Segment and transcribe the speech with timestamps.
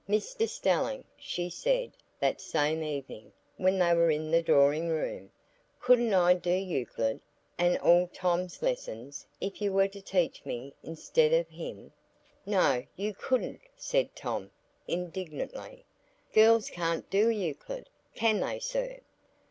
[0.09, 5.29] "Mr Stelling," she said, that same evening when they were in the drawing room,
[5.79, 7.19] "couldn't I do Euclid,
[7.55, 11.93] and all Tom's lessons, if you were to teach me instead of him?"
[12.47, 14.49] "No, you couldn't," said Tom,
[14.87, 15.85] indignantly.
[16.33, 19.01] "Girls can't do Euclid; can they, sir?"